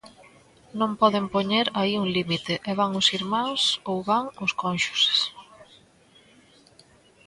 Non 0.79 0.91
poden 1.01 1.25
poñer 1.33 1.67
aí 1.79 1.93
un 2.03 2.07
límite 2.17 2.53
e 2.69 2.71
van 2.79 2.91
os 3.01 3.07
irmáns 3.17 3.61
ou 3.89 3.97
van 4.09 4.25
os 4.45 4.51
cónxuxes. 4.61 5.19